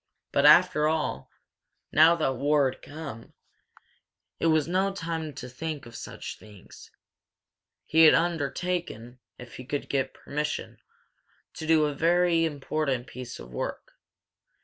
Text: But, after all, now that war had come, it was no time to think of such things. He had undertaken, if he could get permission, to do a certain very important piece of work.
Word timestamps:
But, 0.31 0.47
after 0.47 0.87
all, 0.87 1.29
now 1.91 2.15
that 2.15 2.33
war 2.35 2.71
had 2.71 2.81
come, 2.81 3.33
it 4.39 4.47
was 4.47 4.67
no 4.67 4.91
time 4.91 5.31
to 5.35 5.47
think 5.47 5.85
of 5.85 5.95
such 5.95 6.39
things. 6.39 6.89
He 7.85 8.05
had 8.05 8.15
undertaken, 8.15 9.19
if 9.37 9.57
he 9.57 9.63
could 9.63 9.89
get 9.89 10.15
permission, 10.15 10.79
to 11.53 11.67
do 11.67 11.85
a 11.85 11.89
certain 11.89 11.99
very 11.99 12.45
important 12.45 13.05
piece 13.05 13.37
of 13.37 13.51
work. 13.51 13.93